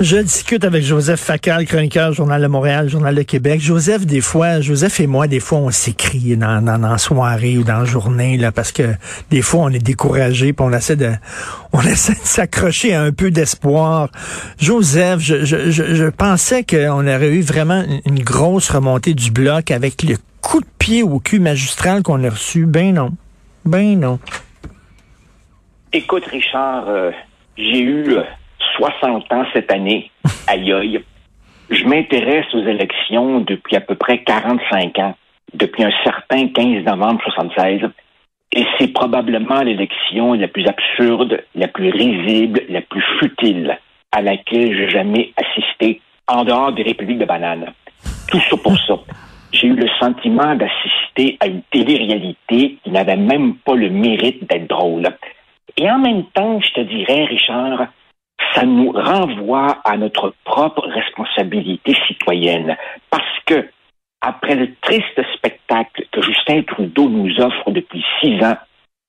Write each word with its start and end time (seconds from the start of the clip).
Je 0.00 0.16
discute 0.18 0.64
avec 0.64 0.84
Joseph 0.84 1.18
Facal, 1.18 1.66
chroniqueur, 1.66 2.12
Journal 2.12 2.40
de 2.40 2.46
Montréal, 2.46 2.88
Journal 2.88 3.16
de 3.16 3.22
Québec. 3.22 3.60
Joseph, 3.60 4.06
des 4.06 4.20
fois, 4.20 4.60
Joseph 4.60 5.00
et 5.00 5.08
moi, 5.08 5.26
des 5.26 5.40
fois, 5.40 5.58
on 5.58 5.70
s'écrit 5.70 6.36
dans, 6.36 6.64
dans, 6.64 6.78
dans 6.78 6.96
soirée 6.98 7.58
ou 7.58 7.64
dans 7.64 7.80
la 7.80 7.84
journée, 7.84 8.36
là, 8.36 8.52
parce 8.52 8.70
que 8.70 8.94
des 9.30 9.42
fois, 9.42 9.62
on 9.62 9.70
est 9.70 9.84
découragé, 9.84 10.52
puis 10.52 10.64
on 10.64 10.72
essaie 10.72 10.94
de, 10.94 11.10
on 11.72 11.80
essaie 11.80 12.12
de 12.14 12.22
s'accrocher 12.22 12.94
à 12.94 13.02
un 13.02 13.10
peu 13.10 13.32
d'espoir. 13.32 14.10
Joseph, 14.60 15.18
je, 15.18 15.44
je, 15.44 15.72
je, 15.72 15.94
je 15.94 16.04
pensais 16.04 16.62
qu'on 16.62 17.04
aurait 17.04 17.30
eu 17.30 17.42
vraiment 17.42 17.84
une 18.06 18.22
grosse 18.22 18.70
remontée 18.70 19.14
du 19.14 19.32
bloc 19.32 19.72
avec 19.72 20.04
le 20.04 20.14
coup 20.40 20.60
de 20.60 20.66
pied 20.78 21.02
au 21.02 21.18
cul 21.18 21.40
magistral 21.40 22.04
qu'on 22.04 22.22
a 22.22 22.30
reçu. 22.30 22.66
Ben 22.66 22.94
non. 22.94 23.10
Ben 23.64 23.98
non. 23.98 24.20
Écoute, 25.92 26.26
Richard, 26.26 26.84
euh, 26.88 27.10
j'ai 27.56 27.80
eu 27.80 28.12
euh, 28.12 28.22
60 28.76 29.32
ans 29.32 29.44
cette 29.52 29.72
année. 29.72 30.10
Aïe 30.46 30.72
aïe. 30.72 31.00
Je 31.70 31.84
m'intéresse 31.84 32.46
aux 32.54 32.62
élections 32.62 33.40
depuis 33.40 33.76
à 33.76 33.80
peu 33.80 33.94
près 33.94 34.18
45 34.22 34.98
ans, 35.00 35.14
depuis 35.52 35.84
un 35.84 35.92
certain 36.02 36.48
15 36.48 36.84
novembre 36.84 37.20
76. 37.24 37.82
Et 38.52 38.64
c'est 38.78 38.88
probablement 38.88 39.60
l'élection 39.60 40.32
la 40.32 40.48
plus 40.48 40.66
absurde, 40.66 41.44
la 41.54 41.68
plus 41.68 41.90
risible, 41.90 42.62
la 42.70 42.80
plus 42.80 43.02
futile 43.20 43.78
à 44.12 44.22
laquelle 44.22 44.74
j'ai 44.74 44.88
jamais 44.88 45.32
assisté 45.36 46.00
en 46.26 46.44
dehors 46.44 46.72
des 46.72 46.82
républiques 46.82 47.18
de 47.18 47.26
bananes. 47.26 47.72
Tout 48.30 48.40
ça 48.40 48.56
pour 48.56 48.78
ça. 48.78 48.94
J'ai 49.52 49.66
eu 49.66 49.74
le 49.74 49.88
sentiment 50.00 50.54
d'assister 50.54 51.36
à 51.40 51.46
une 51.46 51.62
télé-réalité 51.70 52.78
qui 52.82 52.90
n'avait 52.90 53.16
même 53.16 53.56
pas 53.56 53.74
le 53.74 53.90
mérite 53.90 54.48
d'être 54.48 54.68
drôle. 54.68 55.06
Et 55.76 55.90
en 55.90 55.98
même 55.98 56.24
temps, 56.34 56.60
je 56.60 56.70
te 56.72 56.80
dirais, 56.80 57.24
Richard, 57.24 57.88
ça 58.54 58.64
nous 58.64 58.92
renvoie 58.92 59.78
à 59.84 59.96
notre 59.96 60.34
propre 60.44 60.86
responsabilité 60.88 61.94
citoyenne. 62.06 62.76
Parce 63.10 63.38
que, 63.46 63.68
après 64.20 64.54
le 64.54 64.74
triste 64.82 65.20
spectacle 65.34 66.04
que 66.12 66.22
Justin 66.22 66.62
Trudeau 66.62 67.08
nous 67.08 67.40
offre 67.40 67.70
depuis 67.70 68.04
six 68.20 68.42
ans, 68.42 68.56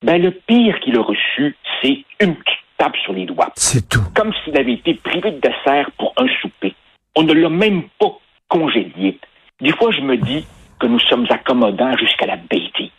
ben, 0.02 0.20
le 0.20 0.30
pire 0.30 0.78
qu'il 0.80 0.96
a 0.96 1.02
reçu, 1.02 1.56
c'est 1.82 2.04
une 2.20 2.34
petite 2.34 2.58
tape 2.78 2.96
sur 3.04 3.12
les 3.12 3.26
doigts. 3.26 3.52
C'est 3.54 3.88
tout. 3.88 4.04
Comme 4.14 4.32
s'il 4.42 4.56
avait 4.56 4.74
été 4.74 4.94
privé 4.94 5.32
de 5.32 5.40
dessert 5.40 5.90
pour 5.98 6.14
un 6.16 6.26
souper. 6.40 6.74
On 7.16 7.22
ne 7.22 7.34
l'a 7.34 7.50
même 7.50 7.82
pas 7.98 8.18
congédié. 8.48 9.18
Des 9.60 9.72
fois, 9.72 9.90
je 9.90 10.00
me 10.00 10.16
dis 10.16 10.46
que 10.78 10.86
nous 10.86 11.00
sommes 11.00 11.26
accommodants 11.28 11.96
jusqu'à 11.98 12.26
la 12.26 12.36
bêtise. 12.36 12.90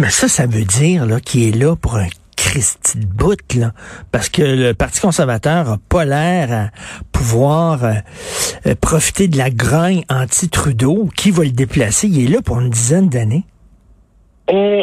Mais 0.00 0.10
ça, 0.10 0.28
ça 0.28 0.46
veut 0.46 0.64
dire 0.64 1.04
là 1.06 1.20
qu'il 1.20 1.48
est 1.48 1.58
là 1.58 1.74
pour 1.76 1.96
un 1.96 2.06
Christy 2.56 3.00
de 3.00 3.04
bout, 3.04 3.36
là. 3.54 3.72
Parce 4.10 4.30
que 4.30 4.40
le 4.40 4.72
Parti 4.72 5.02
conservateur 5.02 5.68
a 5.68 5.76
pas 5.90 6.06
l'air 6.06 6.48
à 6.50 6.70
pouvoir 7.12 7.84
euh, 7.84 7.92
euh, 8.66 8.74
profiter 8.80 9.28
de 9.28 9.36
la 9.36 9.50
grogne 9.50 10.04
anti-Trudeau. 10.08 11.08
Qui 11.14 11.32
va 11.32 11.44
le 11.44 11.50
déplacer? 11.50 12.08
Il 12.08 12.24
est 12.24 12.34
là 12.34 12.40
pour 12.40 12.58
une 12.58 12.70
dizaine 12.70 13.10
d'années. 13.10 13.44
Euh, 14.48 14.82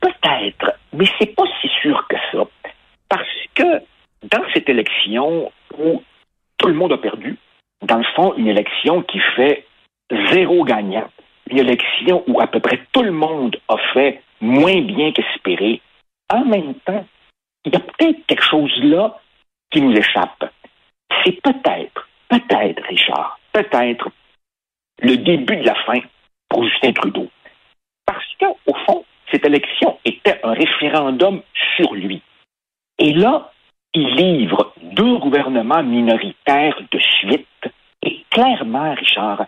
peut-être, 0.00 0.74
mais 0.92 1.04
c'est 1.20 1.32
pas 1.36 1.44
si 1.60 1.68
sûr 1.80 2.04
que 2.08 2.16
ça. 2.32 2.44
Parce 3.08 3.38
que 3.54 3.78
dans 4.24 4.42
cette 4.52 4.68
élection 4.68 5.52
où 5.78 6.02
tout 6.56 6.66
le 6.66 6.74
monde 6.74 6.92
a 6.92 6.98
perdu, 6.98 7.36
dans 7.86 7.98
le 7.98 8.06
fond, 8.16 8.34
une 8.36 8.48
élection 8.48 9.02
qui 9.02 9.20
fait 9.36 9.64
zéro 10.32 10.64
gagnant, 10.64 11.08
une 11.50 11.58
élection 11.58 12.24
où 12.26 12.40
à 12.40 12.48
peu 12.48 12.58
près 12.58 12.80
tout 12.90 13.02
le 13.02 13.12
monde 13.12 13.54
a 13.68 13.76
fait 13.94 14.22
moins 14.40 14.80
bien 14.80 15.12
qu'espéré, 15.12 15.80
en 16.30 16.44
même 16.44 16.74
temps, 16.86 17.06
il 17.64 17.72
y 17.72 17.76
a 17.76 17.80
peut-être 17.80 18.26
quelque 18.26 18.44
chose 18.44 18.72
là 18.82 19.18
qui 19.70 19.80
nous 19.80 19.96
échappe. 19.96 20.52
C'est 21.24 21.40
peut-être, 21.42 22.08
peut-être, 22.28 22.82
Richard, 22.88 23.38
peut-être 23.52 24.08
le 25.00 25.16
début 25.16 25.56
de 25.56 25.66
la 25.66 25.74
fin 25.84 26.00
pour 26.48 26.64
Justin 26.64 26.92
Trudeau. 26.92 27.28
Parce 28.06 28.26
que, 28.40 28.46
au 28.66 28.74
fond, 28.86 29.04
cette 29.30 29.44
élection 29.44 29.98
était 30.04 30.40
un 30.42 30.52
référendum 30.52 31.42
sur 31.76 31.94
lui. 31.94 32.22
Et 32.98 33.12
là, 33.12 33.52
il 33.94 34.14
livre 34.14 34.72
deux 34.82 35.18
gouvernements 35.18 35.82
minoritaires 35.82 36.80
de 36.90 36.98
suite. 36.98 37.72
Et 38.02 38.24
clairement, 38.30 38.94
Richard, 38.94 39.46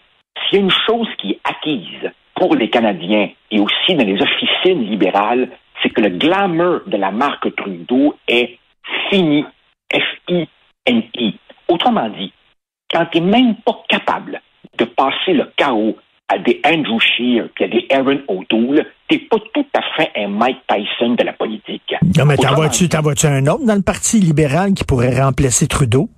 s'il 0.48 0.58
y 0.58 0.62
a 0.62 0.64
une 0.64 0.70
chose 0.86 1.08
qui 1.18 1.32
est 1.32 1.40
acquise 1.44 2.10
pour 2.34 2.54
les 2.54 2.70
Canadiens 2.70 3.30
et 3.50 3.60
aussi 3.60 3.94
dans 3.94 4.06
les 4.06 4.20
officines 4.20 4.84
libérales, 4.84 5.50
c'est 5.82 5.90
que 5.90 6.00
le 6.00 6.10
glamour 6.10 6.80
de 6.86 6.96
la 6.96 7.10
marque 7.10 7.54
Trudeau 7.56 8.14
est 8.28 8.58
fini. 9.08 9.44
F-I-N-I. 9.92 11.38
Autrement 11.68 12.08
dit, 12.10 12.32
quand 12.92 13.06
tu 13.06 13.20
n'es 13.20 13.30
même 13.30 13.56
pas 13.56 13.82
capable 13.88 14.40
de 14.78 14.84
passer 14.84 15.32
le 15.32 15.50
chaos 15.56 15.96
à 16.28 16.38
des 16.38 16.60
Andrew 16.64 17.00
Scheer 17.00 17.48
puis 17.54 17.64
à 17.64 17.68
des 17.68 17.86
Aaron 17.90 18.20
O'Toole, 18.28 18.86
t'es 19.08 19.18
pas 19.18 19.38
tout 19.52 19.66
à 19.74 19.82
fait 19.96 20.10
un 20.16 20.28
Mike 20.28 20.60
Tyson 20.68 21.14
de 21.14 21.24
la 21.24 21.32
politique. 21.32 21.94
Non, 22.16 22.24
mais 22.24 22.36
t'en 22.36 22.54
vois-tu, 22.54 22.86
dit, 22.86 22.96
un 22.96 23.46
autre 23.46 23.66
dans 23.66 23.74
le 23.74 23.82
Parti 23.82 24.20
libéral 24.20 24.74
qui 24.74 24.84
pourrait 24.84 25.20
remplacer 25.20 25.66
Trudeau? 25.66 26.08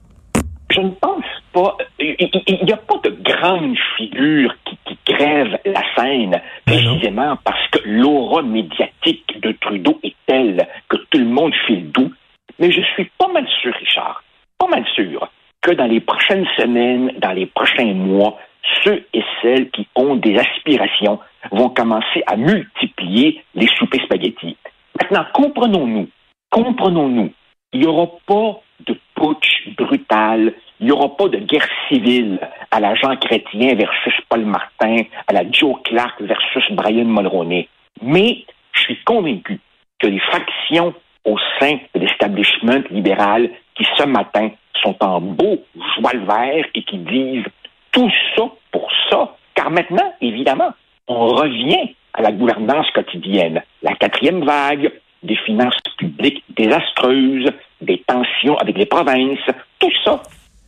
Je 0.71 0.81
ne 0.81 0.91
pense 0.91 1.25
pas. 1.53 1.77
Il 1.99 2.61
n'y 2.65 2.73
a 2.73 2.77
pas 2.77 2.97
de 3.05 3.11
grande 3.23 3.77
figure 3.97 4.55
qui 4.65 4.79
crève 5.23 5.59
la 5.65 5.83
scène, 5.95 6.31
Ben 6.31 6.41
précisément 6.67 7.37
parce 7.45 7.69
que 7.69 7.79
l'aura 7.85 8.43
médiatique 8.43 9.41
de 9.41 9.53
Trudeau 9.53 9.99
est 10.03 10.15
telle 10.27 10.67
que 10.89 10.97
tout 11.11 11.19
le 11.19 11.27
monde 11.27 11.55
file 11.67 11.91
doux. 11.91 12.13
Mais 12.59 12.71
je 12.71 12.81
suis 12.95 13.11
pas 13.19 13.29
mal 13.29 13.47
sûr, 13.61 13.73
Richard, 13.75 14.23
pas 14.59 14.69
mal 14.69 14.85
sûr, 14.95 15.29
que 15.61 15.73
dans 15.73 15.87
les 15.87 16.01
prochaines 16.01 16.47
semaines, 16.57 17.13
dans 17.19 17.33
les 17.33 17.47
prochains 17.47 17.95
mois, 17.95 18.39
ceux 18.83 19.05
et 19.13 19.23
celles 19.41 19.71
qui 19.71 19.87
ont 19.97 20.17
des 20.17 20.37
aspirations 20.37 21.19
vont 21.51 21.71
commencer 21.71 22.23
à 22.27 22.37
multiplier 22.37 23.43
les 23.55 23.67
soupers 23.79 24.03
spaghettis. 24.05 24.57
Maintenant, 25.01 25.27
comprenons-nous, 25.33 26.09
comprenons-nous, 26.51 27.33
il 27.73 27.81
n'y 27.81 27.87
aura 27.87 28.07
pas 28.27 28.61
de 28.87 28.97
putsch 29.15 29.52
il 29.95 30.87
n'y 30.87 30.93
aura 30.93 31.17
pas 31.17 31.29
de 31.29 31.39
guerre 31.39 31.69
civile 31.89 32.39
à 32.71 32.81
la 32.81 32.95
Jean 32.95 33.17
Chrétien 33.17 33.75
versus 33.75 34.15
Paul 34.29 34.45
Martin, 34.45 34.97
à 35.27 35.33
la 35.33 35.51
Joe 35.51 35.77
Clark 35.85 36.21
versus 36.21 36.65
Brian 36.73 37.05
Mulroney. 37.05 37.69
Mais 38.03 38.45
je 38.73 38.81
suis 38.81 38.99
convaincu 39.05 39.61
que 39.99 40.07
les 40.07 40.21
factions 40.21 40.95
au 41.25 41.37
sein 41.61 41.79
de 41.95 42.01
l'establishment 42.01 42.83
libéral 42.91 43.51
qui 43.77 43.87
ce 43.97 44.05
matin 44.05 44.51
sont 44.83 44.97
en 45.01 45.21
beau 45.21 45.63
joie 45.97 46.13
le 46.15 46.25
vert 46.25 46.67
et 46.75 46.83
qui 46.83 46.99
disent 46.99 47.47
tout 47.93 48.11
ça 48.35 48.45
pour 48.73 48.91
ça, 49.11 49.37
car 49.55 49.71
maintenant, 49.71 50.15
évidemment, 50.21 50.71
on 51.07 51.29
revient 51.29 51.95
à 52.15 52.23
la 52.23 52.33
gouvernance 52.33 52.91
quotidienne. 52.91 53.63
La 53.83 53.95
quatrième 53.95 54.45
vague, 54.45 54.91
des 55.23 55.37
finances 55.37 55.79
publiques 55.99 56.43
désastreuses, 56.57 57.51
des 57.81 58.03
tensions 58.07 58.57
avec 58.59 58.77
les 58.77 58.87
provinces, 58.87 59.39
tout 59.83 59.93
ça 60.05 60.23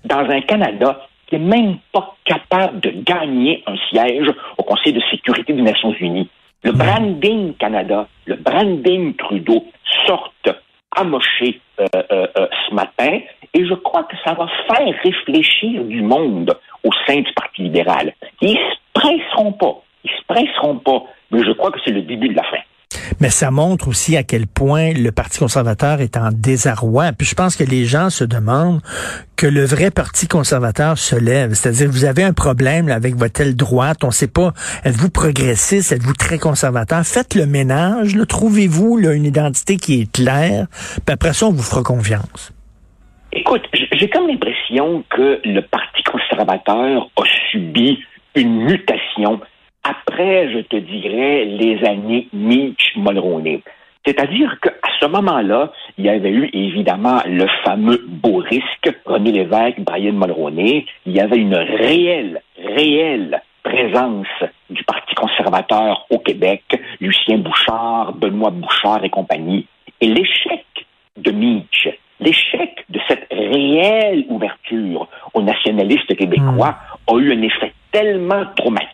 dans 0.05 0.29
un 0.29 0.41
Canada 0.43 1.07
qui 1.27 1.37
n'est 1.39 1.57
même 1.57 1.79
pas 1.93 2.17
capable 2.25 2.81
de 2.81 2.91
gagner 2.91 3.63
un 3.67 3.77
siège 3.89 4.29
au 4.59 4.63
Conseil 4.63 4.93
de 4.93 5.01
sécurité 5.11 5.53
des 5.53 5.63
Nations 5.63 5.95
Unies. 6.01 6.29
Le 6.63 6.73
branding 6.73 7.55
Canada, 7.55 8.09
le 8.27 8.37
branding 8.37 9.15
Trudeau 9.15 9.65
sortent 10.07 10.51
amochés 10.97 11.61
euh, 11.81 11.87
euh, 11.95 12.27
euh, 12.39 12.47
ce 12.69 12.75
matin 12.75 13.21
et 13.53 13.67
je 13.67 13.75
crois 13.75 14.05
que 14.05 14.17
ça 14.25 14.35
va 14.35 14.47
faire 14.69 14.95
réfléchir 15.03 15.85
du 15.85 16.03
monde 16.03 16.57
au 16.83 16.91
sein 17.07 17.21
du 17.21 17.33
Parti 17.35 17.63
libéral. 17.63 18.15
Ils 18.41 18.57
se 18.57 18.77
presseront 18.93 19.53
pas, 19.53 19.83
ils 20.05 20.11
se 20.11 20.25
presseront 20.27 20.77
pas, 20.77 21.05
mais 21.31 21.45
je 21.45 21.53
crois 21.53 21.71
que 21.71 21.79
c'est 21.85 21.93
le 21.93 22.03
début 22.03 22.29
de 22.29 22.37
la 22.37 22.45
fin. 22.45 22.61
Mais 23.21 23.31
ça 23.31 23.51
montre 23.51 23.89
aussi 23.89 24.17
à 24.17 24.23
quel 24.23 24.47
point 24.47 24.93
le 24.93 25.11
Parti 25.11 25.39
conservateur 25.39 26.01
est 26.01 26.17
en 26.17 26.31
désarroi. 26.33 27.13
Puis 27.13 27.27
je 27.27 27.35
pense 27.35 27.57
que 27.57 27.65
les 27.65 27.85
gens 27.85 28.11
se 28.11 28.25
demandent 28.25 28.81
que 29.37 29.47
le 29.47 29.65
vrai 29.65 29.91
Parti 29.91 30.29
conservateur 30.29 30.99
se 30.99 31.17
lève. 31.17 31.55
C'est-à-dire, 31.55 31.89
vous 31.91 32.05
avez 32.05 32.23
un 32.23 32.33
problème 32.33 32.89
avec 32.89 33.15
votre 33.17 33.41
aile 33.41 33.57
droite. 33.57 34.05
On 34.05 34.09
ne 34.09 34.13
sait 34.13 34.29
pas, 34.29 34.53
êtes-vous 34.85 35.11
progressiste, 35.11 35.93
êtes-vous 35.93 36.15
très 36.15 36.39
conservateur? 36.39 37.05
Faites 37.05 37.35
le 37.35 37.47
ménage. 37.47 38.17
Trouvez-vous 38.29 38.99
une 38.99 39.25
identité 39.25 39.77
qui 39.77 40.03
est 40.03 40.13
claire. 40.13 40.67
Puis 41.05 41.13
après 41.13 41.33
ça, 41.33 41.47
on 41.47 41.53
vous 41.53 41.63
fera 41.63 41.83
confiance. 41.83 42.53
Écoute, 43.33 43.63
j'ai 43.73 44.09
comme 44.09 44.29
l'impression 44.29 45.05
que 45.11 45.41
le 45.45 45.61
Parti 45.61 46.03
conservateur 46.05 47.09
a 47.17 47.23
subi 47.51 47.99
une 48.37 48.65
mutation 48.65 49.41
après, 49.85 50.51
je 50.53 50.61
te 50.61 50.77
dirais, 50.77 51.45
les 51.45 51.85
années 51.85 52.29
Mitch-Mulroney. 52.33 53.63
C'est-à-dire 54.07 54.59
qu'à 54.61 54.73
ce 55.01 55.07
moment-là, 55.07 55.73
il 55.97 56.05
y 56.05 56.09
avait 56.09 56.31
eu 56.31 56.51
évidemment 56.53 57.21
le 57.27 57.47
fameux 57.65 58.05
beau 58.07 58.37
risque, 58.37 58.91
René 59.07 59.33
Lévesque, 59.33 59.81
Brian 59.81 60.13
Mulroney. 60.13 60.85
Il 61.07 61.13
y 61.13 61.21
avait 61.21 61.39
une 61.39 61.57
réelle, 61.57 62.43
réelle 62.59 63.41
présence 63.63 64.27
du 64.69 64.85
Parti 64.85 65.15
conservateur 65.15 66.07
au 66.11 66.19
Québec, 66.19 66.63
Lucien 67.01 67.39
Bouchard, 67.39 68.13
Benoît 68.13 68.51
Bouchard 68.51 69.05
et 69.05 69.11
compagnie, 69.11 69.67
et 70.01 70.07
l'échec 70.07 70.67
de 71.17 71.31
Mitch, 71.31 71.89
l'échec 72.21 72.85
de 72.91 73.01
cette 73.09 73.27
réelle 73.31 74.25
ouverture 74.29 75.09
aux 75.33 75.43
nationalistes 75.43 76.15
québécois 76.15 76.77
hmm. 77.09 77.15
a 77.15 77.19
eu 77.19 77.33
un 77.33 77.43
effet 77.43 77.73
tellement 77.91 78.45
traumatique 78.57 78.85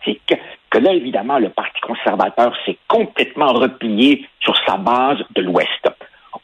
là, 0.81 0.93
évidemment, 0.93 1.39
le 1.39 1.49
Parti 1.49 1.79
conservateur 1.81 2.53
s'est 2.65 2.77
complètement 2.87 3.53
replié 3.53 4.27
sur 4.39 4.55
sa 4.65 4.77
base 4.77 5.23
de 5.35 5.41
l'Ouest. 5.41 5.89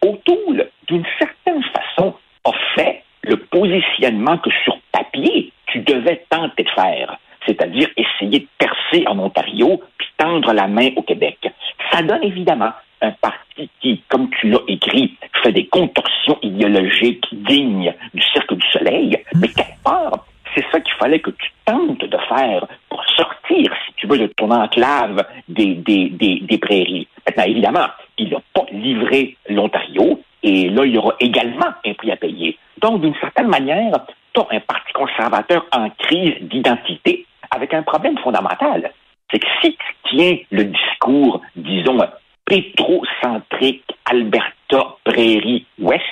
O'Toole, 0.01 0.69
d'une 0.87 1.05
certaine 1.19 1.63
façon, 1.63 2.15
a 2.45 2.51
fait 2.75 3.03
le 3.23 3.37
positionnement 3.37 4.37
que 4.37 4.49
sur 4.63 4.77
papier, 4.91 5.51
tu 5.67 5.79
devais 5.79 6.23
tenter 6.29 6.63
de 6.63 6.69
faire, 6.69 7.17
c'est-à-dire 7.45 7.89
essayer 7.97 8.39
de 8.39 8.47
percer 8.57 9.05
en 9.07 9.19
Ontario 9.19 9.81
puis 9.97 10.07
tendre 10.17 10.53
la 10.53 10.67
main 10.67 10.89
au 10.95 11.01
Québec. 11.01 11.37
Ça 11.91 12.01
donne 12.01 12.23
évidemment 12.23 12.71
un 13.01 13.11
parti 13.11 13.69
qui, 13.81 14.01
comme 14.07 14.29
tu 14.39 14.49
l'as 14.49 14.63
écrit, 14.67 15.17
fait 15.43 15.51
des 15.51 15.67
contorsions 15.67 16.37
idéologiques 16.41 17.27
dignes 17.31 17.93
du 18.13 18.23
Cercle 18.33 18.55
du 18.55 18.67
Soleil, 18.71 19.23
mais 19.35 19.47
quelque 19.49 19.83
part, 19.83 20.25
c'est 20.55 20.65
ça 20.71 20.79
qu'il 20.79 20.93
fallait 20.95 21.19
que 21.19 21.31
tu 21.31 21.51
tentes 21.65 22.03
de 22.03 22.17
faire 22.29 22.65
pour 22.89 23.03
sortir, 23.15 23.73
si 23.85 23.93
ton 24.47 24.51
enclave 24.51 25.25
des, 25.47 25.75
des, 25.75 26.09
des, 26.09 26.57
prairies. 26.57 27.07
Maintenant, 27.25 27.43
évidemment, 27.43 27.87
il 28.17 28.29
n'a 28.29 28.41
pas 28.53 28.65
livré 28.71 29.37
l'Ontario, 29.49 30.21
et 30.43 30.69
là, 30.69 30.85
il 30.85 30.93
y 30.93 30.97
aura 30.97 31.15
également 31.19 31.67
un 31.85 31.93
prix 31.93 32.11
à 32.11 32.15
payer. 32.15 32.57
Donc, 32.81 33.01
d'une 33.01 33.15
certaine 33.15 33.47
manière, 33.47 34.05
tu 34.33 34.41
un 34.51 34.59
parti 34.59 34.93
conservateur 34.93 35.65
en 35.71 35.89
crise 35.89 36.35
d'identité 36.41 37.25
avec 37.49 37.73
un 37.73 37.81
problème 37.81 38.17
fondamental. 38.19 38.91
C'est 39.31 39.39
que 39.39 39.47
si 39.61 39.71
tu 39.71 39.95
tiens 40.11 40.37
le 40.51 40.65
discours, 40.65 41.41
disons, 41.55 41.97
pétrocentrique 42.45 43.83
Alberta, 44.05 44.95
Prairie, 45.03 45.65
Ouest, 45.79 46.03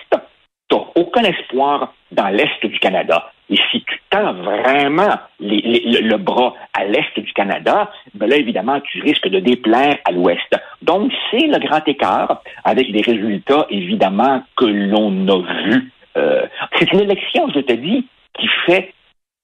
tu 0.69 0.75
n'as 0.75 0.83
aucun 0.95 1.21
espoir 1.21 1.93
dans 2.11 2.29
l'Est 2.29 2.65
du 2.65 2.79
Canada. 2.79 3.31
Et 3.49 3.59
si 3.71 3.84
tu 4.15 4.23
tends 4.23 4.33
vraiment 4.33 5.19
le 5.39 6.17
bras 6.17 6.53
à 6.73 6.85
l'Est 6.85 7.19
du 7.19 7.33
Canada, 7.33 7.91
ben 8.13 8.29
là, 8.29 8.37
évidemment, 8.37 8.79
tu 8.81 9.01
risques 9.01 9.27
de 9.27 9.39
déplaire 9.39 9.97
à 10.05 10.11
l'Ouest. 10.11 10.55
Donc, 10.81 11.11
c'est 11.31 11.47
le 11.47 11.59
grand 11.59 11.85
écart 11.87 12.41
avec 12.63 12.91
des 12.91 13.01
résultats, 13.01 13.65
évidemment, 13.69 14.43
que 14.55 14.65
l'on 14.65 15.27
a 15.27 15.41
vus. 15.63 15.91
Euh, 16.17 16.45
c'est 16.77 16.91
une 16.93 17.01
élection, 17.01 17.49
je 17.53 17.59
te 17.59 17.73
dis, 17.73 18.07
qui 18.39 18.47
fait 18.65 18.93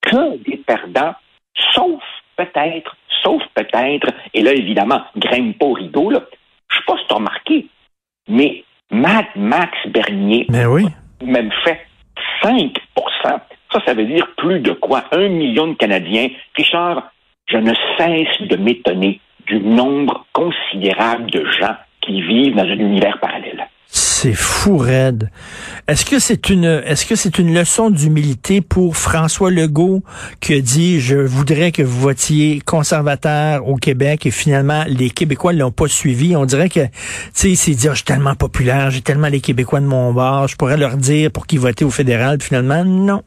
que 0.01 0.37
des 0.43 0.57
perdants, 0.57 1.15
sauf 1.73 2.01
peut-être, 2.37 2.95
sauf 3.23 3.41
peut-être, 3.53 4.07
et 4.33 4.41
là, 4.41 4.53
évidemment, 4.53 5.01
grimpe 5.17 5.57
pas 5.59 5.65
au 5.65 5.73
rideau, 5.73 6.09
là, 6.09 6.21
je 6.69 6.77
sais 6.77 6.83
pas 6.87 6.97
si 6.97 7.07
tu 7.07 7.13
as 7.13 7.17
remarqué, 7.17 7.67
mais 8.27 8.63
Matt 8.89 9.27
Max 9.35 9.71
Bernier 9.87 10.45
mais 10.49 10.65
oui. 10.65 10.85
même 11.21 11.51
fait 11.63 11.79
5 12.41 12.77
Ça, 13.71 13.79
ça 13.85 13.93
veut 13.93 14.05
dire 14.05 14.27
plus 14.37 14.59
de 14.59 14.71
quoi? 14.71 15.05
Un 15.11 15.29
million 15.29 15.67
de 15.67 15.73
Canadiens. 15.73 16.29
Richard, 16.55 17.11
je 17.47 17.57
ne 17.57 17.73
cesse 17.97 18.47
de 18.47 18.55
m'étonner 18.57 19.19
du 19.47 19.59
nombre 19.59 20.25
considérable 20.33 21.29
de 21.31 21.45
gens 21.59 21.75
qui 22.01 22.21
vivent 22.21 22.55
dans 22.55 22.63
un 22.63 22.79
univers 22.79 23.19
parallèle. 23.19 23.67
C'est 23.93 24.33
fou 24.33 24.77
raide. 24.77 25.29
Est-ce 25.87 26.05
que 26.05 26.19
c'est 26.19 26.49
une 26.49 26.81
est-ce 26.85 27.05
que 27.05 27.15
c'est 27.15 27.39
une 27.39 27.53
leçon 27.53 27.89
d'humilité 27.89 28.61
pour 28.61 28.95
François 28.95 29.51
Legault 29.51 30.01
qui 30.39 30.53
a 30.53 30.61
dit 30.61 31.01
je 31.01 31.17
voudrais 31.17 31.73
que 31.73 31.81
vous 31.81 31.99
votiez 31.99 32.61
conservateur 32.61 33.67
au 33.67 33.75
Québec 33.75 34.25
et 34.25 34.31
finalement 34.31 34.83
les 34.87 35.09
Québécois 35.09 35.51
l'ont 35.51 35.71
pas 35.71 35.87
suivi? 35.87 36.37
On 36.37 36.45
dirait 36.45 36.69
que 36.69 36.85
tu 36.85 36.91
sais 37.33 37.49
il 37.49 37.57
s'est 37.57 37.71
dit 37.73 37.87
oh, 37.89 37.91
je 37.91 37.97
suis 37.97 38.05
tellement 38.05 38.35
populaire, 38.35 38.91
j'ai 38.91 39.01
tellement 39.01 39.27
les 39.27 39.41
Québécois 39.41 39.81
de 39.81 39.87
mon 39.87 40.13
bord, 40.13 40.47
je 40.47 40.55
pourrais 40.55 40.77
leur 40.77 40.95
dire 40.95 41.29
pour 41.31 41.45
qu'ils 41.45 41.59
votaient 41.59 41.83
au 41.83 41.89
fédéral. 41.89 42.37
finalement 42.41 42.85
non. 42.85 43.23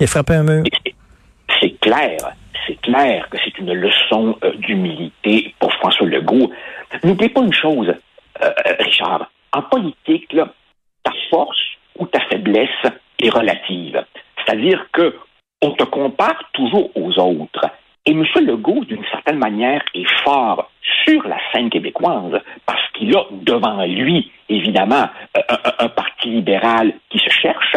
Il 0.00 0.06
un 0.34 0.42
mur. 0.42 0.64
C'est 1.60 1.78
clair, 1.80 2.18
c'est 2.66 2.80
clair 2.80 3.28
que 3.30 3.38
c'est 3.44 3.58
une 3.58 3.72
leçon 3.72 4.36
euh, 4.44 4.52
d'humilité 4.56 5.54
pour 5.58 5.72
François 5.74 6.06
Legault. 6.06 6.50
N'oubliez 7.02 7.30
pas 7.30 7.40
une 7.40 7.52
chose, 7.52 7.88
euh, 7.88 7.94
euh, 8.44 8.72
Richard 8.78 9.30
en 9.52 9.62
politique, 9.62 10.36
ta 11.02 11.12
force 11.30 11.58
ou 11.98 12.06
ta 12.06 12.20
faiblesse 12.28 12.68
est 13.18 13.30
relative. 13.30 14.04
C'est-à-dire 14.36 14.86
que 14.92 15.16
on 15.62 15.72
te 15.72 15.84
compare 15.84 16.38
toujours 16.52 16.90
aux 16.96 17.18
autres. 17.18 17.66
Et 18.06 18.12
M. 18.12 18.24
Legault, 18.40 18.84
d'une 18.84 19.04
certaine 19.10 19.38
manière, 19.38 19.82
est 19.94 20.08
fort 20.24 20.70
sur 21.04 21.26
la 21.26 21.36
scène 21.52 21.68
québécoise 21.68 22.40
parce 22.64 22.90
qu'il 22.94 23.14
a 23.16 23.24
devant 23.32 23.84
lui, 23.84 24.30
évidemment, 24.48 25.08
un, 25.34 25.88
parti 25.88 26.28
libéral 26.28 26.94
qui 27.10 27.18
se 27.18 27.30
cherche, 27.30 27.76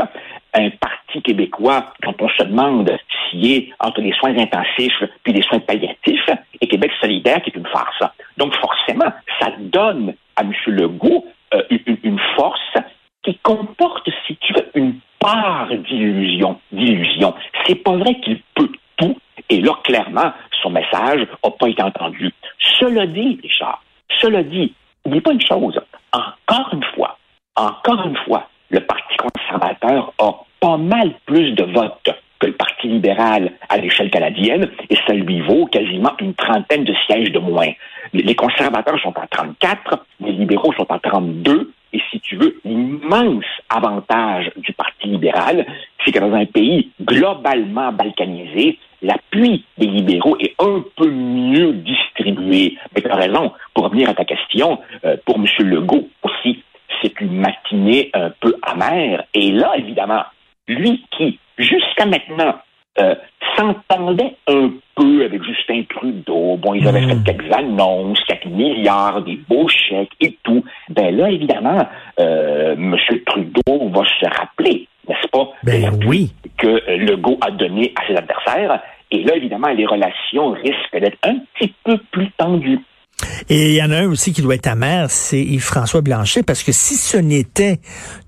un 0.54 0.70
parti 0.70 1.22
québécois 1.22 1.94
dont 2.04 2.16
on 2.20 2.30
se 2.30 2.44
demande 2.44 2.92
s'il 3.30 3.52
est 3.52 3.70
entre 3.80 4.02
les 4.02 4.14
soins 4.14 4.38
intensifs 4.38 5.04
puis 5.24 5.34
les 5.34 5.42
soins 5.44 5.60
palliatifs, 5.60 6.30
et 6.60 6.68
Québec 6.68 6.92
solidaire 7.00 7.42
qui 7.42 7.50
est 7.50 7.58
une 7.58 7.68
farce. 7.68 8.04
Donc 8.38 8.54
forcément, 8.56 9.12
ça 9.40 9.52
donne 9.60 10.14
à 10.36 10.42
M. 10.42 10.54
Legault 10.68 11.26
euh, 11.54 11.64
une, 12.04 12.20
force 12.36 12.78
qui 13.24 13.38
comporte, 13.44 14.10
si 14.26 14.36
tu 14.38 14.54
veux, 14.54 14.70
une 14.76 14.96
part 15.20 15.68
d'illusion. 15.70 16.60
D'illusion. 16.72 17.34
C'est 17.66 17.76
pas 17.76 17.96
vrai 17.96 18.16
qu'il 18.22 18.42
peut 18.56 18.72
tout. 18.98 19.18
Et 19.50 19.60
là, 19.60 19.74
clairement, 19.84 20.32
son 20.62 20.70
message 20.70 21.28
n'a 21.44 21.52
pas 21.52 21.68
été 21.68 21.82
entendu. 21.82 22.32
Cela 22.80 23.06
dit, 23.06 23.40
Richard, 23.44 23.84
cela 24.20 24.44
dit, 24.44 24.74
n'oublie 25.06 25.22
pas 25.22 25.34
une 25.34 25.42
chose. 25.42 25.80
Encore 26.14 26.70
une 26.74 26.84
fois, 26.96 27.18
encore 27.56 28.06
une 28.06 28.18
fois, 28.18 28.50
le 28.70 28.80
Parti 28.80 29.11
conservateur 29.22 30.14
a 30.20 30.32
pas 30.60 30.78
mal 30.78 31.14
plus 31.26 31.52
de 31.52 31.64
votes 31.64 32.10
que 32.40 32.48
le 32.48 32.54
Parti 32.54 32.88
libéral 32.88 33.52
à 33.70 33.78
l'échelle 33.78 34.10
canadienne, 34.10 34.70
et 34.90 34.96
ça 35.08 35.14
lui 35.14 35.42
vaut 35.42 35.68
quasiment 35.68 36.14
une 36.20 36.34
trentaine 36.34 36.84
de 36.84 36.94
sièges 37.06 37.32
de 37.32 37.40
moins. 37.40 37.72
Les 38.14 38.36
conservateurs 38.36 39.00
sont 39.00 39.14
à 39.18 39.28
34, 39.28 40.06
les 40.22 40.32
libéraux 40.32 40.74
sont 40.74 40.92
à 40.92 41.00
32, 41.00 41.72
et 41.94 42.02
si 42.10 42.20
tu 42.22 42.38
veux, 42.38 42.60
l'immense 42.64 43.46
avantage 43.70 44.52
du 44.58 44.74
Parti 44.74 45.08
libéral, 45.08 45.66
c'est 46.04 46.12
que 46.12 46.20
dans 46.20 46.34
un 46.34 46.46
pays 46.46 46.90
globalement 47.02 47.92
balkanisé, 47.92 48.80
l'appui 49.02 49.66
des 49.78 49.88
libéraux 49.88 50.38
est 50.40 50.56
un 50.60 50.84
peu 50.96 51.10
mieux 51.10 51.74
distribué. 51.74 52.78
Mais 52.96 53.02
tu 53.02 53.10
as 53.10 53.16
raison, 53.16 53.52
pour 53.74 53.86
revenir 53.86 54.10
à 54.10 54.14
ta 54.14 54.26
question, 54.26 54.80
euh, 55.06 55.18
pour 55.26 55.36
M. 55.36 55.46
Legault 55.60 56.08
une 57.22 57.40
matinée 57.40 58.10
un 58.14 58.32
peu 58.40 58.56
amère. 58.64 59.24
Et 59.34 59.52
là, 59.52 59.74
évidemment, 59.78 60.24
lui 60.68 61.06
qui, 61.18 61.40
jusqu'à 61.58 62.06
maintenant, 62.06 62.56
euh, 63.00 63.16
s'entendait 63.58 64.36
un 64.48 64.72
peu 64.96 65.24
avec 65.24 65.42
Justin 65.44 65.84
Trudeau. 65.90 66.58
Bon, 66.58 66.74
ils 66.74 66.88
avaient 66.88 67.02
hmm. 67.02 67.24
fait 67.24 67.34
quelques 67.34 67.54
annonces, 67.54 68.20
quelques 68.28 68.46
milliards, 68.46 69.22
des 69.24 69.40
beaux 69.48 69.68
chèques 69.68 70.12
et 70.20 70.38
tout. 70.44 70.64
Ben 70.90 71.16
là, 71.16 71.30
évidemment, 71.30 71.88
euh, 72.20 72.74
M. 72.74 72.96
Trudeau 73.26 73.90
va 73.90 74.04
se 74.20 74.26
rappeler, 74.26 74.88
n'est-ce 75.08 75.28
pas, 75.30 75.52
ben 75.64 76.00
oui. 76.06 76.34
que 76.58 76.82
Legault 76.98 77.38
a 77.42 77.52
donné 77.52 77.94
à 77.96 78.08
ses 78.08 78.16
adversaires. 78.18 78.82
Et 79.10 79.24
là, 79.24 79.36
évidemment, 79.36 79.70
les 79.70 79.86
relations 79.86 80.52
risquent 80.52 81.00
d'être 81.00 81.18
un 81.24 81.36
petit 81.56 81.74
peu 81.84 81.98
plus 82.12 82.30
tendues. 82.38 82.80
Et 83.50 83.72
il 83.72 83.76
y 83.76 83.84
en 83.84 83.92
a 83.92 83.98
un 83.98 84.08
aussi 84.08 84.34
qui 84.34 84.42
doit 84.42 84.56
être 84.56 84.68
amer, 84.68 85.10
c'est 85.10 85.42
Yves-François 85.42 86.02
Blanchet, 86.02 86.44
parce 86.44 86.64
que 86.64 86.72
si 86.72 86.96
ce 86.96 87.18
n'était 87.18 87.80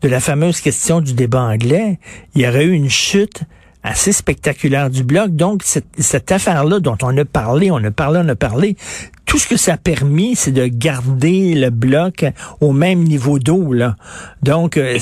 de 0.01 0.07
la 0.07 0.19
fameuse 0.19 0.61
question 0.61 1.01
du 1.01 1.13
débat 1.13 1.41
anglais, 1.41 1.99
il 2.35 2.41
y 2.41 2.47
aurait 2.47 2.65
eu 2.65 2.71
une 2.71 2.89
chute 2.89 3.43
assez 3.83 4.13
spectaculaire 4.13 4.89
du 4.89 5.03
bloc. 5.03 5.35
Donc, 5.35 5.63
cette, 5.63 6.31
affaire-là 6.31 6.79
dont 6.79 6.97
on 7.01 7.15
a 7.17 7.25
parlé, 7.25 7.69
on 7.69 7.83
a 7.83 7.91
parlé, 7.91 8.21
on 8.23 8.29
a 8.29 8.35
parlé, 8.35 8.77
tout 9.25 9.37
ce 9.37 9.47
que 9.47 9.57
ça 9.57 9.73
a 9.73 9.77
permis, 9.77 10.35
c'est 10.35 10.51
de 10.51 10.67
garder 10.67 11.53
le 11.53 11.69
bloc 11.69 12.25
au 12.61 12.71
même 12.71 13.03
niveau 13.03 13.39
d'eau. 13.39 13.73
Là. 13.73 13.95
Donc, 14.41 14.77
euh, 14.77 14.97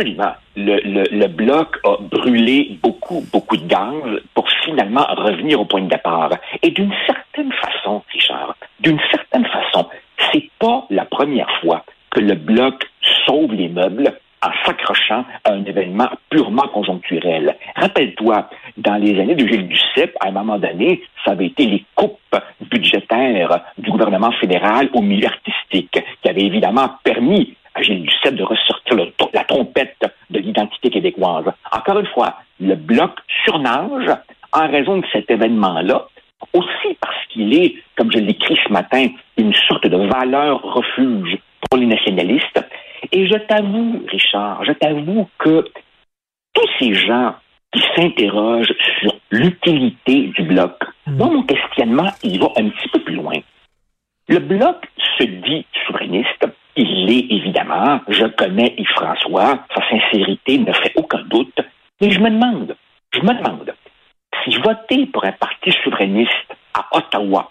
absolument. 0.00 0.32
Le, 0.56 1.26
bloc 1.28 1.76
a 1.84 1.96
brûlé 2.00 2.78
beaucoup, 2.82 3.24
beaucoup 3.32 3.56
de 3.56 3.66
gaz 3.66 4.20
pour 4.34 4.48
finalement 4.64 5.06
revenir 5.16 5.60
au 5.60 5.64
point 5.64 5.82
de 5.82 5.88
départ. 5.88 6.30
Et 6.62 6.70
d'une 6.70 6.92
certaine 7.06 7.52
façon, 7.52 8.02
Richard, 8.12 8.56
d'une 8.80 9.00
certaine 9.10 9.46
façon, 9.46 9.88
c'est 10.32 10.48
pas 10.58 10.86
la 10.90 11.04
première 11.04 11.50
fois 11.60 11.84
que 12.10 12.20
le 12.20 12.34
bloc 12.34 12.84
sauve 13.26 13.52
les 13.54 13.68
meubles 13.68 14.12
en 14.42 14.50
s'accrochant 14.64 15.24
à 15.44 15.52
un 15.52 15.64
événement 15.64 16.08
purement 16.30 16.66
conjoncturel. 16.68 17.56
Rappelle-toi, 17.76 18.48
dans 18.78 18.96
les 18.96 19.20
années 19.20 19.34
de 19.34 19.46
Gilles 19.46 19.68
Duceppe, 19.68 20.16
à 20.20 20.28
un 20.28 20.32
moment 20.32 20.58
donné, 20.58 21.02
ça 21.24 21.32
avait 21.32 21.46
été 21.46 21.66
les 21.66 21.84
coupes 21.94 22.18
budgétaires 22.70 23.60
du 23.76 23.90
gouvernement 23.90 24.32
fédéral 24.32 24.88
au 24.94 25.02
milieu 25.02 25.26
artistique, 25.26 25.98
qui 26.22 26.28
avaient 26.28 26.46
évidemment 26.46 26.88
permis 27.04 27.54
Gilles 27.82 28.02
Duceppe 28.02 28.34
de 28.34 28.42
ressortir 28.42 28.96
la 29.32 29.44
trompette 29.44 30.04
de 30.30 30.38
l'identité 30.38 30.90
québécoise. 30.90 31.46
Encore 31.72 32.00
une 32.00 32.06
fois, 32.06 32.36
le 32.60 32.74
bloc 32.74 33.12
surnage 33.44 34.10
en 34.52 34.68
raison 34.68 34.98
de 34.98 35.06
cet 35.12 35.30
événement-là, 35.30 36.06
aussi 36.52 36.96
parce 37.00 37.26
qu'il 37.28 37.54
est, 37.54 37.74
comme 37.96 38.10
je 38.10 38.18
l'écris 38.18 38.58
ce 38.66 38.72
matin, 38.72 39.08
une 39.36 39.54
sorte 39.68 39.86
de 39.86 39.96
valeur 39.96 40.62
refuge 40.62 41.38
pour 41.68 41.78
les 41.78 41.86
nationalistes. 41.86 42.60
Et 43.12 43.28
je 43.28 43.36
t'avoue, 43.36 44.04
Richard, 44.08 44.64
je 44.64 44.72
t'avoue 44.72 45.28
que 45.38 45.64
tous 46.54 46.68
ces 46.78 46.94
gens 46.94 47.34
qui 47.72 47.82
s'interrogent 47.94 48.74
sur 49.00 49.14
l'utilité 49.30 50.32
du 50.36 50.42
bloc, 50.42 50.76
mmh. 51.06 51.16
moi, 51.16 51.28
mon 51.28 51.42
questionnement, 51.44 52.10
il 52.22 52.40
va 52.40 52.48
un 52.56 52.68
petit 52.68 52.88
peu 52.88 53.00
plus 53.00 53.14
loin. 53.14 53.36
Le 54.28 54.38
bloc 54.38 54.76
se 55.18 55.24
dit 55.24 55.66
souverainiste. 55.86 56.46
Il 56.80 57.04
l'est 57.04 57.26
évidemment. 57.28 58.00
Je 58.08 58.24
connais 58.24 58.74
Yves-François. 58.78 59.66
Sa 59.74 59.88
sincérité 59.90 60.56
ne 60.56 60.72
fait 60.72 60.92
aucun 60.96 61.22
doute. 61.24 61.60
Mais 62.00 62.10
je 62.10 62.18
me 62.18 62.30
demande, 62.30 62.74
je 63.12 63.20
me 63.20 63.34
demande, 63.34 63.74
si 64.42 64.56
voter 64.60 65.04
pour 65.12 65.26
un 65.26 65.32
parti 65.32 65.72
souverainiste 65.84 66.56
à 66.72 66.86
Ottawa, 66.96 67.50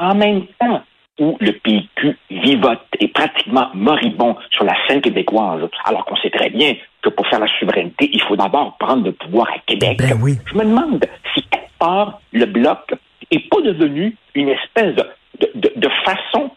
en 0.00 0.14
même 0.14 0.46
temps 0.58 0.82
où 1.20 1.36
le 1.40 1.52
PQ 1.52 2.16
vivote 2.30 2.86
et 2.98 3.08
pratiquement 3.08 3.68
moribond 3.74 4.36
sur 4.50 4.64
la 4.64 4.74
scène 4.86 5.02
québécoise, 5.02 5.68
alors 5.84 6.06
qu'on 6.06 6.16
sait 6.16 6.30
très 6.30 6.48
bien 6.48 6.74
que 7.02 7.10
pour 7.10 7.26
faire 7.26 7.40
la 7.40 7.58
souveraineté, 7.58 8.08
il 8.10 8.22
faut 8.22 8.36
d'abord 8.36 8.78
prendre 8.78 9.04
le 9.04 9.12
pouvoir 9.12 9.50
à 9.50 9.58
Québec. 9.66 9.98
Ben 9.98 10.18
oui. 10.22 10.38
Je 10.46 10.54
me 10.54 10.64
demande 10.64 11.04
si 11.34 11.42
quelque 11.42 11.78
part 11.78 12.20
le 12.32 12.46
bloc 12.46 12.94
est 13.30 13.50
pas 13.50 13.60
devenu 13.60 14.16
une 14.34 14.48
espèce 14.48 14.94
de, 14.94 15.50
de, 15.56 15.72
de 15.76 15.88
façon 16.06 16.50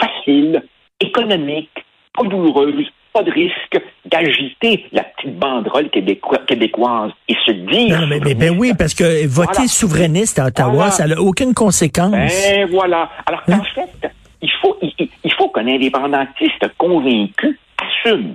facile, 0.00 0.62
économique, 1.02 1.70
pas 2.14 2.24
douloureuse, 2.24 2.86
pas 3.12 3.22
de 3.22 3.30
risque 3.30 3.80
d'agiter 4.06 4.86
la 4.92 5.04
petite 5.04 5.38
banderole 5.38 5.90
québécoise 5.90 7.12
et 7.28 7.34
se 7.46 7.52
dire. 7.52 8.00
Non, 8.00 8.06
mais, 8.06 8.34
ben 8.34 8.56
oui, 8.58 8.72
parce 8.76 8.94
que 8.94 9.26
voter 9.28 9.68
souverainiste 9.68 10.38
à 10.38 10.46
Ottawa, 10.46 10.90
ça 10.90 11.06
n'a 11.06 11.20
aucune 11.20 11.54
conséquence. 11.54 12.10
Ben 12.10 12.66
voilà. 12.70 13.10
Alors 13.26 13.44
qu'en 13.44 13.52
hein? 13.52 13.62
fait, 13.74 14.10
il 14.40 14.50
faut, 14.60 14.78
il, 14.82 15.32
faut 15.34 15.48
qu'un 15.50 15.68
indépendantiste 15.68 16.66
convaincu 16.78 17.58
assume, 17.78 18.34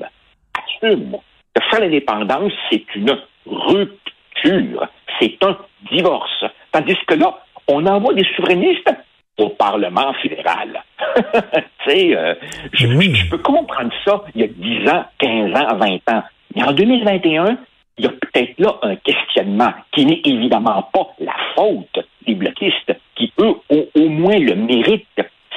assume 0.53 1.17
que 1.53 1.61
faire 1.69 1.79
l'indépendance, 1.81 2.53
c'est 2.69 2.85
une 2.95 3.17
rupture, 3.45 4.87
c'est 5.19 5.37
un 5.43 5.57
divorce. 5.91 6.45
Tandis 6.71 6.97
que 7.07 7.15
là, 7.15 7.39
on 7.67 7.85
envoie 7.85 8.13
des 8.13 8.25
souverainistes 8.35 8.89
au 9.37 9.49
Parlement 9.49 10.13
fédéral. 10.21 10.83
tu 11.33 11.91
sais, 11.91 12.15
euh, 12.15 12.33
je, 12.73 13.29
peux 13.29 13.37
comprendre 13.37 13.91
ça 14.03 14.23
il 14.35 14.41
y 14.41 14.43
a 14.43 14.47
10 14.47 14.89
ans, 14.89 15.05
15 15.19 15.51
ans, 15.55 15.77
20 15.77 16.13
ans. 16.13 16.23
Mais 16.55 16.63
en 16.63 16.71
2021, 16.71 17.57
il 17.97 18.05
y 18.05 18.07
a 18.07 18.11
peut-être 18.11 18.53
là 18.59 18.77
un 18.83 18.95
questionnement 18.97 19.73
qui 19.91 20.05
n'est 20.05 20.21
évidemment 20.23 20.83
pas 20.93 21.07
la 21.19 21.33
faute 21.55 22.05
des 22.25 22.35
bloquistes, 22.35 22.93
qui, 23.15 23.31
eux, 23.39 23.55
ont 23.69 23.87
au 23.95 24.09
moins 24.09 24.37
le 24.37 24.55
mérite, 24.55 25.05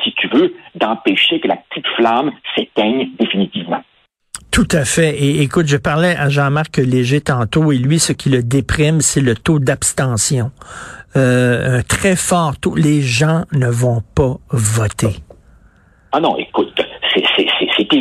si 0.03 0.13
tu 0.17 0.29
veux, 0.29 0.55
d'empêcher 0.75 1.41
que 1.41 1.49
la 1.49 1.57
petite 1.57 1.87
flamme 1.97 2.33
s'éteigne 2.55 3.11
définitivement. 3.19 3.83
Tout 4.51 4.69
à 4.73 4.85
fait. 4.85 5.17
Et 5.17 5.43
écoute, 5.43 5.69
je 5.69 5.77
parlais 5.77 6.17
à 6.17 6.29
Jean-Marc 6.29 6.79
Léger 6.79 7.21
tantôt, 7.21 7.71
et 7.71 7.79
lui, 7.79 8.01
ce 8.01 8.13
qui 8.13 8.31
le 8.31 8.43
déprime, 8.43 9.01
c'est 9.01 9.21
le 9.21 9.37
taux 9.37 9.61
d'abstention. 9.61 10.51
Euh, 11.17 11.83
très 11.89 12.15
fort 12.15 12.57
taux. 12.61 12.75
Les 12.77 13.03
gens 13.03 13.43
ne 13.53 13.67
vont 13.67 14.03
pas 14.15 14.37
voter. 14.51 15.17
Ah 16.13 16.21
non, 16.21 16.37
écoute, 16.37 16.73
c'est, 17.15 17.25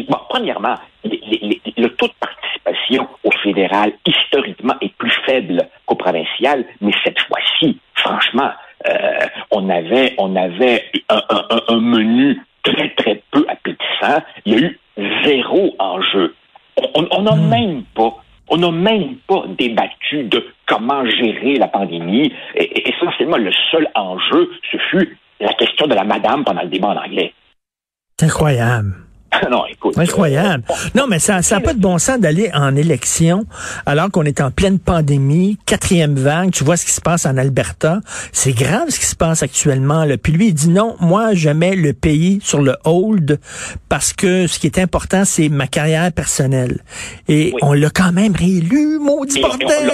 bon, 0.09 0.17
premièrement, 0.29 0.75
le 1.03 1.87
taux 1.89 2.07
de 2.07 2.13
participation 2.19 3.07
au 3.23 3.31
fédéral 3.43 3.93
historiquement 4.05 4.75
est 4.81 4.93
plus 4.97 5.13
faible 5.25 5.67
qu'au 5.85 5.95
provincial, 5.95 6.65
mais 6.81 6.91
cette 7.03 7.19
fois-ci, 7.21 7.79
franchement, 7.95 8.51
euh, 8.87 9.25
on 9.51 9.69
avait 9.69 10.13
on 10.17 10.35
avait 10.35 10.85
un, 11.09 11.21
un, 11.67 11.79
menu 11.79 12.39
très 12.63 12.89
très 12.95 13.21
peu 13.31 13.45
appétissant. 13.47 14.23
Il 14.45 14.53
y 14.53 14.55
a 14.55 14.59
eu 14.59 14.79
zéro 15.25 15.75
enjeu. 15.79 16.35
On 16.95 17.21
n'a 17.21 17.35
hmm. 17.35 17.49
même 17.49 17.83
pas 17.95 18.15
on 18.49 18.57
n'a 18.57 18.71
même 18.71 19.15
pas 19.27 19.43
débattu 19.57 20.23
de 20.23 20.45
comment 20.69 21.05
gérer 21.05 21.55
la 21.55 21.67
pandémie. 21.67 22.31
Et, 22.55 22.89
essentiellement, 22.89 23.37
le 23.37 23.51
seul 23.71 23.87
enjeu, 23.95 24.49
ce 24.71 24.77
fut 24.89 25.17
la 25.39 25.53
question 25.53 25.87
de 25.87 25.95
la 25.95 26.03
madame 26.03 26.45
pendant 26.45 26.61
le 26.61 26.69
débat 26.69 26.89
en 26.89 26.97
anglais. 26.97 27.33
C'est 28.17 28.27
incroyable. 28.27 28.93
non, 29.51 29.63
écoute. 29.69 29.97
Incroyable. 29.97 30.63
Euh, 30.69 30.73
non, 30.95 31.05
mais 31.07 31.19
ça 31.19 31.39
n'a 31.39 31.61
pas 31.61 31.73
de 31.73 31.79
bon 31.79 31.97
sens 31.97 32.19
d'aller 32.19 32.49
en 32.53 32.75
élection 32.75 33.45
alors 33.85 34.09
qu'on 34.11 34.23
est 34.23 34.41
en 34.41 34.51
pleine 34.51 34.79
pandémie, 34.79 35.57
quatrième 35.65 36.15
vague. 36.15 36.51
Tu 36.51 36.63
vois 36.63 36.77
ce 36.77 36.85
qui 36.85 36.91
se 36.91 37.01
passe 37.01 37.25
en 37.25 37.37
Alberta. 37.37 37.99
C'est 38.31 38.53
grave 38.53 38.89
ce 38.89 38.99
qui 38.99 39.05
se 39.05 39.15
passe 39.15 39.43
actuellement. 39.43 40.05
Là. 40.05 40.17
Puis 40.17 40.33
lui, 40.33 40.47
il 40.47 40.53
dit 40.53 40.69
non, 40.69 40.95
moi, 40.99 41.33
je 41.33 41.49
mets 41.49 41.75
le 41.75 41.93
pays 41.93 42.39
sur 42.41 42.61
le 42.61 42.75
hold 42.85 43.39
parce 43.87 44.13
que 44.13 44.47
ce 44.47 44.59
qui 44.59 44.67
est 44.67 44.79
important, 44.79 45.25
c'est 45.25 45.49
ma 45.49 45.67
carrière 45.67 46.11
personnelle. 46.11 46.79
Et 47.27 47.53
on 47.61 47.73
l'a 47.73 47.89
quand 47.89 48.11
même 48.11 48.35
réélu, 48.35 48.99
maudit 48.99 49.41
bordel. 49.41 49.91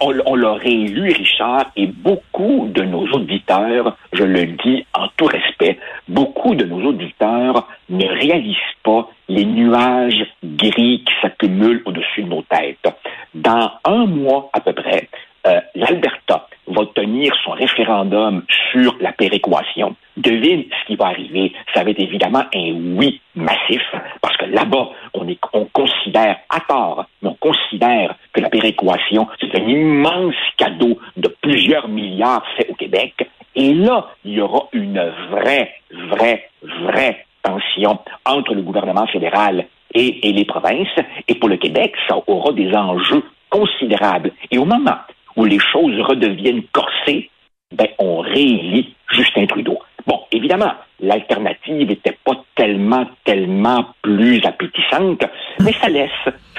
On 0.00 0.34
l'a 0.34 0.54
réélu, 0.54 1.12
Richard, 1.12 1.70
et 1.76 1.86
beaucoup 1.86 2.68
de 2.72 2.82
nos 2.82 3.06
auditeurs, 3.12 3.96
je 4.12 4.24
le 4.24 4.46
dis 4.64 4.86
en 4.94 5.08
tout 5.16 5.26
respect, 5.26 5.78
beaucoup 6.08 6.54
de 6.54 6.64
nos 6.64 6.88
auditeurs 6.88 7.68
ne 7.88 8.06
réalisent 8.06 8.53
pas 8.82 9.08
les 9.28 9.44
nuages 9.44 10.26
gris 10.42 11.04
qui 11.04 11.14
s'accumulent 11.22 11.82
au-dessus 11.86 12.22
de 12.22 12.28
nos 12.28 12.42
têtes. 12.42 12.88
Dans 13.34 13.72
un 13.84 14.06
mois 14.06 14.50
à 14.52 14.60
peu 14.60 14.72
près, 14.72 15.08
euh, 15.46 15.60
l'Alberta 15.74 16.48
va 16.66 16.86
tenir 16.94 17.34
son 17.44 17.50
référendum 17.50 18.44
sur 18.72 18.96
la 19.00 19.12
péréquation. 19.12 19.94
Devine 20.16 20.64
ce 20.70 20.86
qui 20.86 20.96
va 20.96 21.06
arriver. 21.06 21.52
Ça 21.74 21.84
va 21.84 21.90
être 21.90 22.00
évidemment 22.00 22.44
un 22.54 22.70
oui 22.96 23.20
massif, 23.34 23.82
parce 24.22 24.36
que 24.38 24.46
là-bas, 24.46 24.88
on, 25.12 25.26
on 25.52 25.64
considère, 25.66 26.38
à 26.48 26.60
tort, 26.60 27.04
mais 27.20 27.28
on 27.28 27.34
considère 27.34 28.14
que 28.32 28.40
la 28.40 28.48
péréquation, 28.48 29.26
c'est 29.40 29.54
un 29.54 29.66
immense 29.66 30.34
cadeau 30.56 30.98
de 31.16 31.28
plusieurs 31.28 31.88
milliards 31.88 32.44
fait 32.56 32.70
au 32.70 32.74
Québec. 32.74 33.28
Et 33.54 33.74
là, 33.74 34.08
il 34.24 34.34
y 34.34 34.40
aura 34.40 34.68
une 34.72 35.12
vraie, 35.30 35.74
vraie, 35.90 36.48
vraie 36.62 37.26
tension 37.44 37.98
entre 38.24 38.54
le 38.54 38.62
gouvernement 38.62 39.06
fédéral 39.06 39.66
et, 39.94 40.32
les 40.32 40.44
provinces. 40.44 40.88
Et 41.28 41.34
pour 41.36 41.48
le 41.48 41.56
Québec, 41.56 41.94
ça 42.08 42.16
aura 42.26 42.52
des 42.52 42.74
enjeux 42.74 43.22
considérables. 43.50 44.32
Et 44.50 44.58
au 44.58 44.64
moment 44.64 44.98
où 45.36 45.44
les 45.44 45.60
choses 45.60 46.00
redeviennent 46.00 46.64
corsées, 46.72 47.30
ben, 47.72 47.88
on 47.98 48.18
réélit 48.18 48.94
Justin 49.10 49.46
Trudeau. 49.46 49.78
Bon, 50.06 50.20
évidemment, 50.32 50.72
l'alternative 51.00 51.88
n'était 51.88 52.18
pas 52.24 52.44
tellement, 52.54 53.06
tellement 53.24 53.86
plus 54.02 54.44
appétissante, 54.44 55.24
mais 55.60 55.72
ça 55.72 55.88
laisse, 55.88 56.10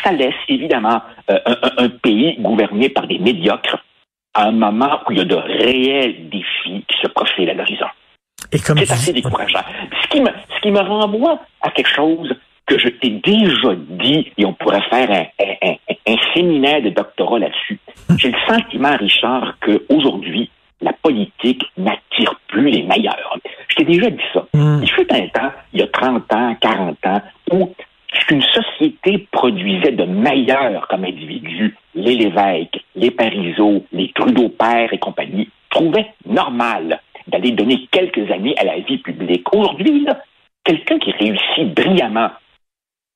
ça 0.03 0.11
laisse 0.11 0.33
évidemment 0.47 1.01
euh, 1.29 1.37
un, 1.77 1.89
pays 1.89 2.35
gouverné 2.39 2.89
par 2.89 3.07
des 3.07 3.19
médiocres 3.19 3.77
à 4.33 4.47
un 4.47 4.51
moment 4.51 4.99
où 5.07 5.11
il 5.11 5.19
y 5.19 5.21
a 5.21 5.25
de 5.25 5.35
réels 5.35 6.29
défis 6.29 6.83
qui 6.87 6.97
se 7.01 7.07
profilent 7.07 7.49
à 7.49 7.53
l'horizon. 7.53 7.87
C'est 8.51 8.91
assez 8.91 9.13
décourageant. 9.13 9.63
Ce 10.15 10.19
qui, 10.19 10.23
me, 10.23 10.29
ce 10.55 10.61
qui 10.61 10.71
me 10.71 10.79
renvoie 10.79 11.39
à 11.61 11.71
quelque 11.71 11.93
chose 11.93 12.33
que 12.65 12.79
je 12.79 12.87
t'ai 12.87 13.09
déjà 13.09 13.75
dit, 13.75 14.31
et 14.37 14.45
on 14.45 14.53
pourrait 14.53 14.81
faire 14.89 15.11
un, 15.11 15.75
un, 16.07 16.15
séminaire 16.33 16.81
de 16.81 16.89
doctorat 16.89 17.39
là-dessus. 17.39 17.79
J'ai 18.17 18.31
le 18.31 18.37
sentiment, 18.47 18.95
Richard, 18.97 19.55
qu'aujourd'hui, 19.59 20.49
la 20.81 20.93
politique 20.93 21.63
n'attire 21.77 22.39
plus 22.47 22.69
les 22.69 22.83
meilleurs. 22.83 23.37
Je 23.67 23.75
t'ai 23.75 23.83
déjà 23.83 24.09
dit 24.09 24.23
ça. 24.33 24.47
Hmm. 24.53 24.79
Il 24.81 24.89
fut 24.89 25.13
un 25.13 25.27
temps, 25.27 25.51
il 25.73 25.81
y 25.81 25.83
a 25.83 25.87
30 25.87 26.33
ans, 26.33 26.55
40 26.61 27.05
ans, 27.07 27.21
où 27.51 27.73
ce 28.13 28.25
qu'une 28.25 28.43
société 28.43 29.27
produisait 29.31 29.91
de 29.91 30.05
meilleurs 30.05 30.87
comme 30.87 31.03
individus, 31.03 31.75
les 31.93 32.15
Lévesque, 32.15 32.79
les 32.95 33.11
Parizeau, 33.11 33.83
les 33.91 34.11
Trudeau 34.13 34.49
père 34.49 34.93
et 34.93 34.97
compagnie, 34.97 35.49
trouvaient 35.69 36.13
normal 36.25 37.01
d'aller 37.35 37.51
donner 37.51 37.87
quelques 37.91 38.31
années 38.31 38.55
à 38.57 38.63
la 38.63 38.79
vie 38.79 38.97
publique. 38.99 39.53
Aujourd'hui, 39.53 40.07
quelqu'un 40.63 40.97
qui 40.99 41.11
réussit 41.11 41.73
brillamment 41.75 42.29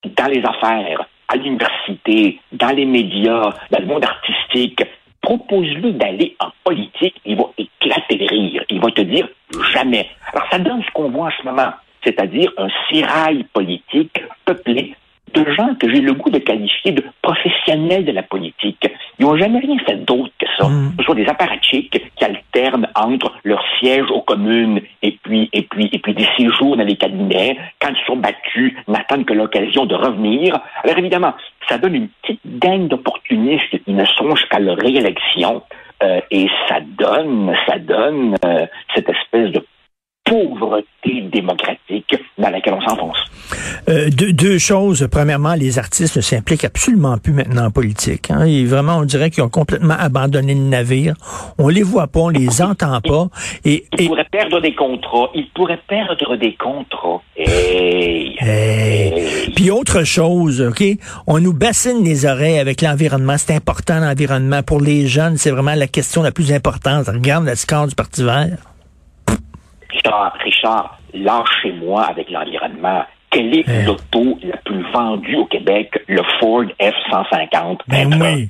dans 0.03 0.27
les 0.27 0.43
affaires, 0.43 1.07
à 1.29 1.38
l'université, 1.38 2.39
dans 2.51 2.75
les 2.75 2.85
médias, 2.85 3.53
dans 3.71 3.79
le 3.79 3.85
monde 3.85 4.03
artistique, 4.03 4.83
propose-lui 5.21 5.93
d'aller 5.93 6.35
en 6.41 6.49
politique, 6.65 7.15
il 7.25 7.38
va 7.38 7.45
éclater 7.57 8.15
de 8.17 8.27
rire. 8.27 8.63
Il 8.69 8.81
va 8.81 8.91
te 8.91 9.01
dire 9.01 9.29
jamais. 9.73 10.09
Alors 10.33 10.47
ça 10.51 10.59
donne 10.59 10.83
ce 10.83 10.91
qu'on 10.91 11.09
voit 11.09 11.27
en 11.27 11.31
ce 11.39 11.45
moment, 11.45 11.71
c'est-à-dire 12.03 12.51
un 12.57 12.67
sérail 12.91 13.45
politique 13.53 14.21
peuplé 14.43 14.95
de 15.33 15.45
gens 15.51 15.75
que 15.75 15.89
j'ai 15.93 16.01
le 16.01 16.13
goût 16.13 16.29
de 16.29 16.39
qualifier 16.39 16.91
de 16.91 17.03
professionnels 17.21 18.03
de 18.03 18.11
la 18.11 18.23
politique. 18.23 18.85
Ils 19.19 19.25
n'ont 19.25 19.38
jamais 19.38 19.59
rien 19.59 19.77
fait 19.85 19.97
d'autre 20.05 20.31
que 20.39 20.45
ça. 20.57 20.67
Mm. 20.67 20.93
Ce 20.97 21.03
sont 21.05 21.13
des 21.13 21.27
apparatchiks 21.27 21.91
qui 21.91 22.23
alternent 22.23 22.88
entre 22.95 23.33
leur 23.43 23.63
siège 23.79 24.09
aux 24.11 24.21
communes 24.21 24.81
et 25.01 25.17
puis, 25.23 25.49
et 25.53 25.63
puis, 25.63 25.89
et 25.91 25.99
puis 25.99 26.13
des 26.13 26.27
séjours 26.38 26.77
dans 26.77 26.83
les 26.83 26.95
cabinets. 26.95 27.57
Quand 27.81 27.89
ils 27.89 28.05
sont 28.05 28.17
battus, 28.17 28.73
n'attendent 28.88 29.25
que 29.25 29.33
l'occasion 29.33 29.85
de 29.85 29.95
revenir. 29.95 30.57
Alors 30.83 30.97
évidemment, 30.97 31.33
ça 31.67 31.77
donne 31.77 31.95
une 31.95 32.09
petite 32.21 32.41
gang 32.59 32.88
d'opportunistes 32.88 33.83
qui 33.83 33.91
ne 33.91 34.05
songent 34.05 34.45
qu'à 34.49 34.59
leur 34.59 34.77
réélection. 34.77 35.61
euh, 36.03 36.21
et 36.31 36.47
ça 36.67 36.79
donne, 36.81 37.53
ça 37.67 37.77
donne 37.77 38.35
euh, 38.45 38.65
cette 38.95 39.09
espèce 39.09 39.51
de 39.51 39.65
pauvreté 40.29 41.21
démocratique 41.31 42.15
dans 42.38 42.50
laquelle 42.50 42.74
on 42.74 42.81
s'enfonce. 42.81 43.17
Euh, 43.89 44.09
deux, 44.09 44.33
deux, 44.33 44.57
choses. 44.57 45.07
Premièrement, 45.12 45.55
les 45.55 45.79
artistes 45.79 46.17
ne 46.17 46.21
s'impliquent 46.21 46.65
absolument 46.65 47.17
plus 47.17 47.33
maintenant 47.33 47.65
en 47.65 47.71
politique. 47.71 48.29
Hein. 48.29 48.45
Et 48.45 48.65
vraiment, 48.65 48.98
on 48.98 49.05
dirait 49.05 49.31
qu'ils 49.31 49.43
ont 49.43 49.50
complètement 49.50 49.95
abandonné 49.98 50.53
le 50.53 50.62
navire. 50.62 51.15
On 51.57 51.69
les 51.69 51.83
voit 51.83 52.07
pas, 52.07 52.19
on 52.19 52.29
les 52.29 52.62
entend 52.62 53.01
pas. 53.01 53.27
Et, 53.65 53.86
ils 53.98 54.07
pourraient 54.07 54.27
perdre 54.31 54.62
des 54.62 54.75
contrats. 54.75 55.29
Ils 55.33 55.50
pourraient 55.50 55.81
perdre 55.88 56.36
des 56.36 56.55
contrats. 56.55 57.21
Hey, 57.36 58.36
hey. 58.39 59.51
Puis 59.55 59.71
autre 59.71 60.03
chose, 60.03 60.62
OK? 60.62 60.83
On 61.27 61.39
nous 61.39 61.53
bassine 61.53 62.03
les 62.03 62.25
oreilles 62.25 62.59
avec 62.59 62.81
l'environnement. 62.81 63.38
C'est 63.38 63.55
important, 63.55 64.00
l'environnement. 64.00 64.62
Pour 64.63 64.81
les 64.81 65.07
jeunes, 65.07 65.38
c'est 65.38 65.51
vraiment 65.51 65.75
la 65.75 65.88
question 65.88 66.21
la 66.21 66.31
plus 66.31 66.53
importante. 66.53 67.07
Regarde 67.07 67.45
le 67.45 67.55
score 67.55 67.88
du 67.88 67.95
Parti 67.95 68.24
vert. 68.24 68.68
Richard, 70.03 70.34
Richard, 70.44 70.98
lâchez-moi 71.13 72.03
avec 72.03 72.29
l'environnement. 72.29 73.03
Quelle 73.32 73.53
est 73.60 73.65
Eh. 73.68 73.86
l'auto 73.86 74.39
la 74.44 74.58
plus 74.58 74.82
vendue 74.91 75.36
au 75.36 75.46
Québec? 75.46 76.01
Le 76.08 76.22
Ford 76.39 76.63
F-150. 76.79 77.79
Ben 77.88 78.12
oui. 78.20 78.48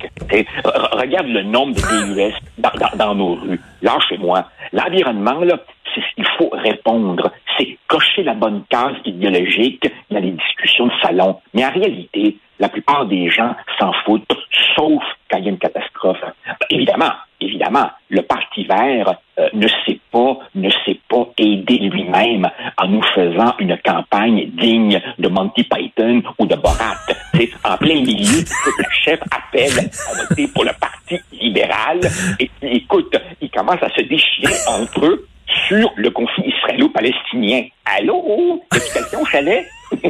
Regarde 0.92 1.26
le 1.26 1.42
nombre 1.42 1.74
de 1.74 1.80
DUS 2.30 2.34
dans, 2.58 2.70
dans- 2.78 2.96
dans 2.96 3.14
nos 3.14 3.34
rues. 3.34 3.60
Lâchez-moi. 3.82 4.44
L'environnement, 4.72 5.40
là, 5.40 5.58
c'est 5.94 6.00
ce 6.00 6.14
qu'il 6.14 6.26
faut 6.38 6.48
répondre. 6.52 7.30
C'est 7.58 7.76
cocher 7.88 8.22
la 8.22 8.34
bonne 8.34 8.62
case 8.70 8.94
idéologique 9.04 9.90
dans 10.10 10.20
les 10.20 10.30
discussions 10.30 10.86
de 10.86 10.92
salon. 11.02 11.38
Mais 11.52 11.64
en 11.66 11.72
réalité, 11.72 12.36
la 12.58 12.68
plupart 12.70 13.04
des 13.06 13.28
gens 13.28 13.54
s'en 13.78 13.92
foutent, 14.04 14.32
sauf 14.76 15.02
quand 15.30 15.38
il 15.38 15.44
y 15.44 15.48
a 15.48 15.50
une 15.50 15.58
catastrophe. 15.58 16.22
Évidemment, 16.70 17.12
évidemment, 17.40 17.90
le 18.08 18.22
Parti 18.22 18.64
vert 18.64 19.14
euh, 19.38 19.48
ne 19.52 19.66
sait 19.86 19.98
pas, 20.12 20.38
ne 20.54 20.70
sait 20.86 20.94
pas 20.94 20.99
aider 21.40 21.78
lui-même 21.78 22.48
en 22.76 22.88
nous 22.88 23.02
faisant 23.14 23.54
une 23.58 23.76
campagne 23.84 24.50
digne 24.60 25.00
de 25.18 25.28
Monty 25.28 25.64
Python 25.64 26.22
ou 26.38 26.46
de 26.46 26.54
Borat. 26.56 26.96
C'est 27.34 27.50
en 27.64 27.76
plein 27.76 27.94
milieu 28.00 28.42
que 28.42 28.70
le 28.78 28.84
chef 29.04 29.20
appelle 29.30 29.90
à 30.10 30.14
voter 30.28 30.46
pour 30.48 30.64
le 30.64 30.70
Parti 30.80 31.18
libéral. 31.32 32.00
Et 32.38 32.50
puis, 32.60 32.76
écoute, 32.76 33.16
ils 33.40 33.50
commencent 33.50 33.82
à 33.82 33.90
se 33.90 34.02
déchirer 34.02 34.54
entre 34.68 35.06
eux 35.06 35.26
sur 35.68 35.90
le 35.96 36.10
conflit 36.10 36.44
israélo-palestinien. 36.46 37.64
Allô? 37.84 38.62
A 38.70 38.78
quelqu'un 38.78 39.18
au 39.20 39.26
chalet? 39.26 39.66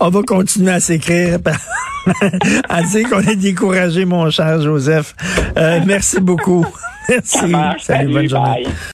On 0.00 0.08
va 0.10 0.22
continuer 0.22 0.72
à 0.72 0.80
s'écrire, 0.80 1.38
à 2.68 2.82
dire 2.82 3.08
qu'on 3.10 3.20
est 3.20 3.36
découragé, 3.36 4.04
mon 4.04 4.30
cher 4.30 4.60
Joseph. 4.62 5.14
Euh, 5.56 5.80
merci 5.84 6.20
beaucoup. 6.20 6.64
Merci. 7.08 7.38
Salut, 7.38 7.78
Salut, 7.78 8.12
bonne 8.12 8.28
journée. 8.28 8.64
bye. 8.64 8.72